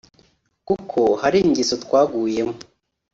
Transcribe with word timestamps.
“Kuko 0.67 0.99
hari 1.21 1.37
ingeso 1.45 1.75
twaguyemo 1.83 2.55